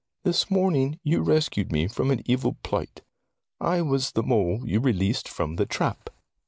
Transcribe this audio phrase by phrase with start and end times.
[0.23, 3.03] This morning you rescued me from an evil plight;
[3.59, 6.09] I was the mole you released from the trap."